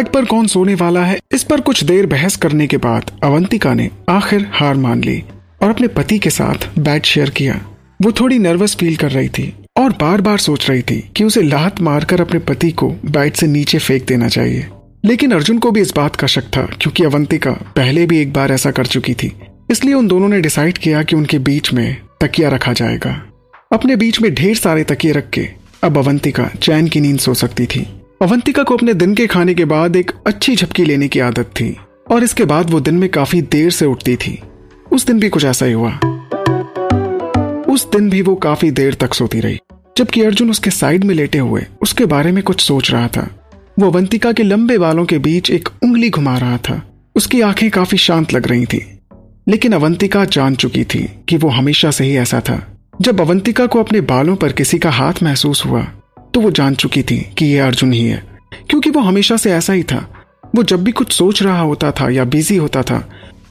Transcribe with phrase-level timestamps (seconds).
[0.00, 1.18] Bed पर कौन सोने वाला है?
[1.34, 5.24] इस पर कुछ देर बहस करने के बाद अवंतिका ने आखिर हार मान ली
[5.62, 7.60] और अपने पति के साथ बेड शेयर किया।
[8.02, 11.42] वो थोड़ी नर्वस फील कर रही थी और बार बार सोच रही थी कि उसे
[11.42, 14.66] लात मारकर अपने पति को बेड से नीचे फेंक देना चाहिए।
[15.04, 18.52] लेकिन अर्जुन को भी इस बात का शक था क्योंकि अवंतिका पहले भी एक बार
[18.52, 19.32] ऐसा कर चुकी थी।
[19.70, 23.22] इसलिए उन दोनों ने डिसाइड किया कि उनके बीच में तकिया रखा जाएगा।
[23.72, 25.48] अपने बीच में ढेर सारे तकिए रख के
[25.84, 29.64] अब अवंतिका चैन की नींद सो सकती थी। अवंतिका को अपने दिन के खाने के
[29.64, 31.76] बाद एक अच्छी झपकी लेने की आदत थी,
[32.10, 34.42] और इसके बाद वो दिन में काफ़ी देर से उठती थी।
[34.92, 35.92] उस दिन भी कुछ ऐसा ही हुआ।
[37.62, 39.58] उस दिन भी वो काफ़ी देर तक सोती रही,
[39.98, 43.28] जबकि अर्जुन उसके साइड में लेटे हुए, उसके बारे में कुछ सोच रहा था।
[43.78, 46.82] वो अवंतिका के लंबे बालों के बीच एक उंगली घुमा रहा था।
[47.16, 48.98] उसकी आँखें काफ़ी शांत लग रही थी।
[49.48, 53.80] लेकिन अवंतिका जान चुकी थी कि वो हमेशा से ही ऐसा था। जब अवंतिका को
[53.80, 55.86] अपने बालों पर किसी का हाथ महसूस हुआ
[56.34, 58.22] तो वो जान चुकी थी कि ये अर्जुन ही है,
[58.70, 60.06] क्योंकि वो हमेशा से ऐसा ही था।
[60.54, 62.98] वो जब भी कुछ सोच रहा होता था या बिज़ी होता था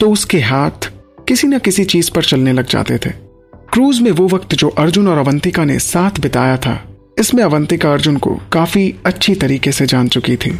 [0.00, 0.90] तो उसके हाथ
[1.28, 3.10] किसी न किसी चीज़ पर चलने लग जाते थे।
[3.72, 6.82] क्रूज में वो वक्त जो अर्जुन और अवंतिका ने साथ बिताया था,
[7.18, 10.58] इसमें अवंतिका अर्जुन को काफ़ी अच्छी तरीके से जान चुकी थी।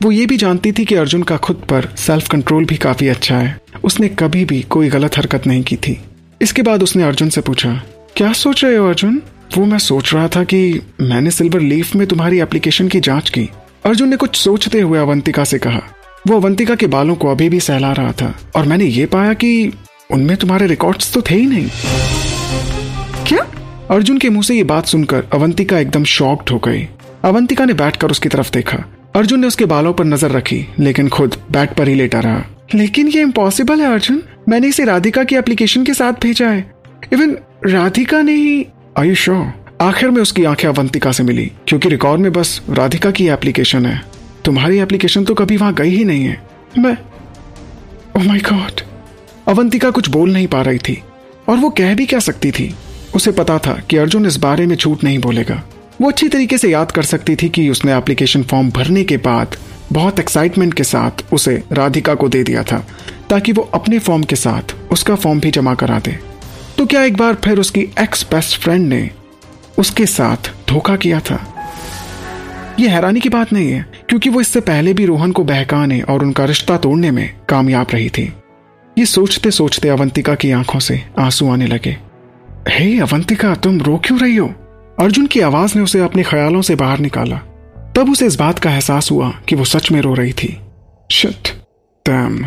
[0.00, 3.36] वो ये भी जानती थी कि अर्जुन का खुद पर सेल्फ कंट्रोल भी काफ़ी अच्छा
[3.36, 5.98] है। उसने कभी भी कोई गलत हरकत नहीं की थी।
[6.40, 7.72] इसके बाद उसने अर्जुन से पूछा,
[8.16, 9.20] क्या सोच रहे हो अर्जुन?
[9.58, 13.48] वो मैं सोच रहा था कि मैंने सिल्वर लीफ में तुम्हारी एप्लीकेशन की जाँच की।
[13.86, 15.80] अर्जुन ने कुछ सोचते हुए अवंतिका से कहा।
[16.28, 19.72] वो अवंतिका के बालों को अभी भी सहला रहा था और मैंने ये पाया कि
[20.10, 21.70] उनमें तुम्हारे रिकॉर्ड्स तो थे ही नहीं।
[23.26, 23.46] क्या?
[23.90, 26.88] अर्जुन के मुँह से ये बात सुनकर अवंतिका एकदम शॉक्ड हो गई।
[27.24, 28.78] अवंतिका ने बैठकर उसकी तरफ़ देखा।
[29.16, 33.08] अर्जुन ने उसके बालों पर नज़र रखी, लेकिन खुद बैट पर ही लेटा रहा। लेकिन
[33.08, 36.72] ये इम्पॉसिबल है, अर्जुन। मैंने इसे राधिका की एप्लीकेशन के साथ भेजा है।
[37.12, 38.66] इवन राधिका ने ही
[38.98, 39.28] आयुष
[39.80, 44.02] आखिर में उसकी आँखें अवंतिका से मिली, क्योंकि रिकॉर्ड में बस राधिका की एप्लीकेशन है।
[44.44, 46.40] तुम्हारी एप्लीकेशन तो कभी वहाँ गई ही नहीं है।
[46.78, 46.96] मैं
[48.16, 48.80] ओह माय गॉड
[49.48, 51.02] अवंतिका कुछ बोल नहीं पा रही थी,
[51.48, 52.74] और वो कह भी क्या सकती थी?
[53.14, 55.62] उसे पता था कि अर्जुन इस बारे में झूठ नहीं बोलेगा।
[56.00, 59.56] वो अच्छी तरीके से याद कर सकती थी कि उसने एप्लीकेशन फॉर्म भरने के बाद
[59.92, 62.86] बहुत एक्साइटमेंट के साथ उसे राधिका को दे दिया था,
[63.30, 66.18] ताकि वो अपने फॉर्म के साथ उसका फॉर्म भी जमा करा दे।
[66.80, 69.10] तो क्या एक बार फिर उसकी एक्स बेस्ट फ्रेंड ने
[69.78, 70.36] उसके साथ
[70.68, 71.54] धोखा किया था?
[72.80, 76.22] यह हैरानी की बात नहीं है, क्योंकि वो इससे पहले भी रोहन को बहकाने और
[76.22, 78.32] उनका रिश्ता तोड़ने में कामयाब रही थी।
[78.98, 81.96] ये सोचते सोचते अवंतिका की आँखों से आँसू आने लगे।
[82.68, 84.46] हे अवंतिका, तुम रो क्यों रही हो?
[85.00, 87.36] अर्जुन की आवाज़ ने उसे अपने ख्यालों से बाहर निकाला।
[87.96, 90.60] तब उसे इस बात का एहसास हुआ कि वो सच में रो रही थी।
[91.10, 91.48] शिट
[92.06, 92.46] तम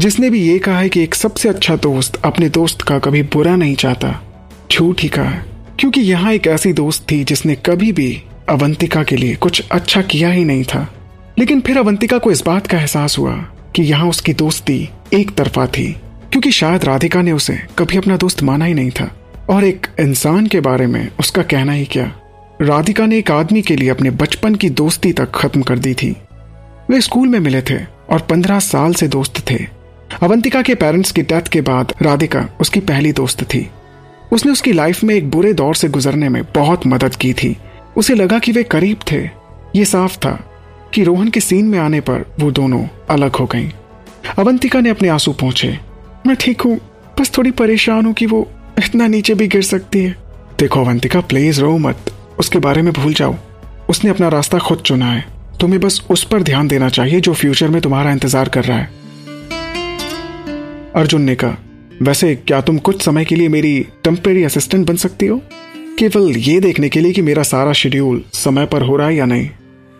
[0.00, 3.54] जिसने भी ये कहा है कि एक सबसे अच्छा दोस्त अपने दोस्त का कभी बुरा
[3.56, 4.12] नहीं चाहता,
[4.72, 5.30] झूठ ही कहा
[5.78, 10.30] क्योंकि यहाँ एक ऐसी दोस्त थी जिसने कभी भी अवंतिका के लिए कुछ अच्छा किया
[10.30, 10.86] ही नहीं था।
[11.38, 13.34] लेकिन फिर अवंतिका को इस बात का एहसास हुआ
[13.76, 15.92] कि यहाँ उसकी दोस्ती एक तरफा थी,
[16.32, 19.10] क्योंकि शायद राधिका ने उसे कभी अपना दोस्त माना ही नहीं था।
[19.50, 22.10] और एक इंसान के बारे में उसका कहना ही क्या,
[22.62, 26.10] राधिका ने एक आदमी के लिए अपने बचपन की दोस्ती तक खत्म कर दी थी।
[26.90, 27.78] वे स्कूल में मिले थे
[28.10, 29.58] और पंद्रह साल से दोस्त थे।
[30.10, 33.70] अवंतिका के पेरेंट्स की डेथ के बाद राधिका, उसकी पहली दोस्त थी।
[34.32, 37.56] उसने उसकी लाइफ में एक बुरे दौर से गुजरने में बहुत मदद की थी।
[37.96, 39.22] उसे लगा कि वे करीब थे।
[39.76, 40.32] ये साफ़ था
[40.94, 43.70] कि रोहन के सीन में आने पर वो दोनों अलग हो गईं।
[44.38, 45.78] अवंतिका ने अपने आँसू पहुँचे
[46.26, 46.78] मैं ठीक हूँ,
[47.20, 48.46] बस थोड़ी परेशान हूँ कि वो
[48.78, 50.16] इतना नीचे भी गिर सकती है।
[50.58, 53.34] देखो अवंतिका प्लीज़ रो मत। उसके बारे में भूल जाओ।
[53.88, 55.24] उसने अपना रास्ता खुद चुना है।
[55.60, 58.99] तुम्हें बस उस पर ध्यान देना चाहिए जो फ्यूचर में तुम्हारा इंतज़ार कर रहा है।
[60.96, 61.56] अर्जुन ने कहा,
[62.02, 65.42] वैसे क्या तुम कुछ समय के लिए मेरी टेम्परेरी असिस्टेंट बन सकती हो?
[65.98, 69.24] केवल ये देखने के लिए कि मेरा सारा शेड्यूल समय पर हो रहा है या
[69.24, 69.50] नहीं।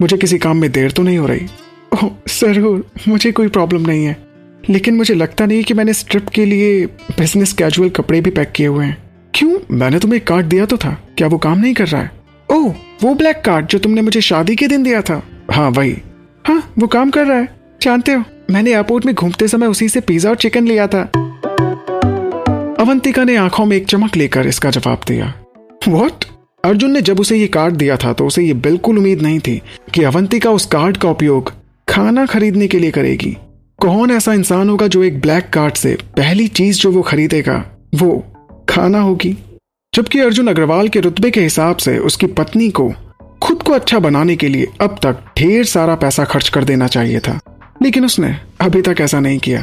[0.00, 1.46] मुझे किसी काम में देर तो नहीं हो रही।
[1.94, 4.26] ओह, ज़रूर, मुझे कोई प्रॉब्लम नहीं है।
[4.70, 8.52] लेकिन मुझे लगता नहीं कि मैंने इस ट्रिप के लिए बिज़नेस कैजुअल कपड़े भी पैक
[8.52, 8.98] किए हुए हैं।
[9.34, 9.58] क्यों?
[9.70, 12.10] मैंने तुम्हें कार्ड दिया तो था। क्या वो काम नहीं कर रहा है?
[12.52, 15.96] ओह, वो ब्लैक कार्ड जो तुमने मुझे शादी के दिन दिया था। हाँ वही।
[16.46, 17.48] हाँ वो काम कर रहा है।
[17.82, 18.24] जानते हो?
[18.50, 21.00] मैंने एयरपोर्ट में घूमते समय उसी से पिज्जा और चिकन लिया था।
[22.80, 25.32] अवंतिका ने आँखों में एक चमक लेकर इसका जवाब दिया।
[25.88, 26.24] वॉट
[26.64, 29.60] अर्जुन ने जब उसे ये कार्ड दिया था तो उसे ये बिल्कुल उम्मीद नहीं थी
[29.94, 31.52] कि अवंतिका उस कार्ड का उपयोग
[31.88, 33.36] खाना खरीदने के लिए करेगी।
[33.78, 37.64] कौन ऐसा इंसान होगा जो एक ब्लैक कार्ड से पहली चीज़ जो वो खरीदेगा,
[37.94, 38.24] वो
[38.68, 39.36] खाना होगी?
[39.94, 42.92] जबकि अर्जुन अग्रवाल के रुतबे के हिसाब से उसकी पत्नी को
[43.42, 47.20] खुद को अच्छा बनाने के लिए अब तक ढेर सारा पैसा खर्च कर देना चाहिए
[47.20, 47.38] था।
[47.82, 49.62] लेकिन उसने अभी तक ऐसा नहीं किया।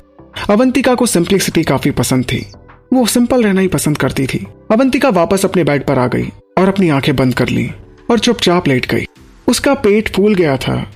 [0.50, 2.48] अवंतिका को सिंप्लिसिटी काफ़ी पसंद थी।
[2.94, 6.68] वो सिंपल रहना ही पसंद करती थी। अवंतिका वापस अपने बेड पर आ गई और
[6.68, 7.71] अपनी आँखें बंद कर ली
[8.12, 9.06] और चुपचाप लेट गई।
[9.48, 10.92] उसका पेट फूल गया था।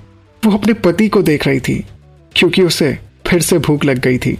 [0.46, 1.86] वो अपने पति को देख रही थी
[2.36, 2.98] क्योंकि उसे
[3.28, 4.32] फिर से भूख लग गई थी।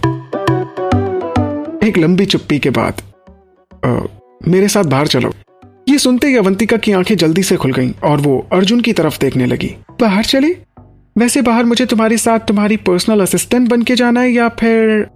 [1.88, 3.00] एक लंबी चुप्पी के बाद
[3.84, 3.98] आ,
[4.48, 5.34] मेरे साथ बाहर चलो।
[5.88, 9.18] ये सुनते ही अवंतिका की आँखें जल्दी से खुल गईं और वो अर्जुन की तरफ़
[9.18, 10.56] देखने लगी। बाहर चले?
[11.18, 15.06] वैसे बाहर मुझे तुम्हारे साथ तुम्हारी पर्सनल असिस्टेंट बन के जाना है या फिर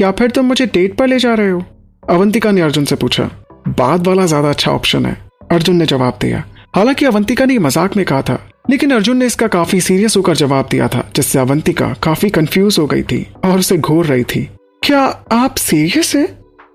[0.00, 1.62] या फिर तुम मुझे डेट पर ले जा रहे हो?
[2.02, 3.24] अवंतिका ने अर्जुन से पूछा।
[3.68, 5.16] बाद वाला ज़्यादा अच्छा ऑप्शन है।
[5.52, 6.42] अर्जुन ने जवाब दिया।
[6.76, 8.38] हालाँकि अवंतिका ने मज़ाक में कहा था,
[8.70, 12.86] लेकिन अर्जुन ने इसका काफ़ी सीरियस होकर जवाब दिया था, जिससे अवंतिका काफ़ी कंफ्यूज हो
[12.86, 14.48] गई थी और उसे घूर रही थी।
[14.82, 15.00] क्या
[15.32, 16.26] आप सीरियस है?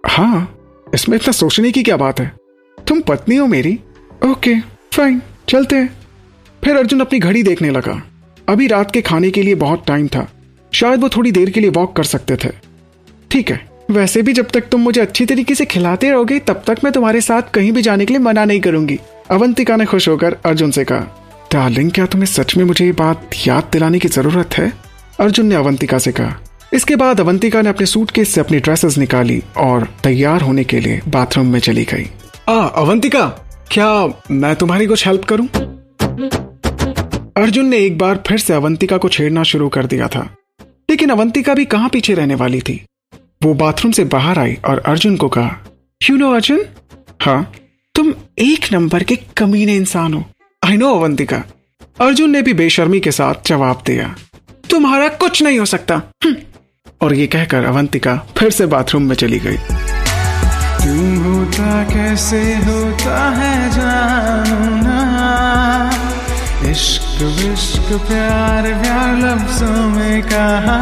[0.08, 0.48] हाँ
[0.88, 2.32] इसमें इतना सोचने की क्या बात है?
[2.78, 3.78] तुम पत्नी हो मेरी?
[4.26, 4.56] ओके
[4.94, 5.94] फाइन चलते हैं।
[6.62, 8.02] फिर अर्जुन अपनी घड़ी देखने लगा।
[8.48, 10.28] अभी रात के खाने के लिए बहुत टाइम था।
[10.74, 12.50] शायद वो थोड़ी देर के लिए वॉक कर सकते थे।
[13.32, 13.60] ठीक है,
[13.92, 17.22] वैसे भी जब तक तुम मुझे अच्छी तरीके से खिलाते रहोगे, तब तक मैं तुम्हारे
[17.22, 19.00] साथ कहीं भी जाने के लिए मना नहीं करूँगी।
[19.32, 21.20] अवंतिका ने खुश होकर अर्जुन से कहा
[21.54, 24.72] डार्लिंग क्या तुम्हें सच में मुझे ये बात याद दिलाने की ज़रूरत है?
[25.20, 26.40] अर्जुन ने अवंतिका से कहा,
[26.74, 31.02] इसके बाद अवंतिका ने अपने सूटकेस से अपनी ड्रेसेस निकाली और तैयार होने के लिए
[31.08, 32.10] बाथरूम में चली गई।
[32.50, 33.26] आ, अवंतिका,
[33.72, 33.94] क्या
[34.32, 35.48] मैं तुम्हारी कुछ हेल्प करूँ?
[37.38, 40.36] अर्जुन ने एक बार फिर से अवंतिका को छेड़ना शुरू कर दिया था।
[40.90, 42.86] लेकिन अवंतिका भी कहाँ पीछे रहने वाली थी?
[43.44, 45.56] वो बाथरूम से बाहर आई और अर्जुन को कहा
[46.10, 46.66] यू नो अर्जुन?
[47.22, 47.54] हाँ
[47.96, 50.24] तुम एक नंबर के कमीने इंसान हो।
[50.64, 51.44] I know Avantika.
[52.02, 54.16] अर्जुन ने भी बेशर्मी के साथ जवाब दिया,
[54.70, 56.36] तुम्हारा कुछ नहीं हो सकता। हम्म।
[57.02, 59.58] और ये कहकर अवंतिका फिर से बाथरूम में चली गई।
[60.84, 65.00] तू होता कैसे होता है जानना
[66.72, 70.80] इश्क विश्क प्यार प्यार लफ्जों में कहा?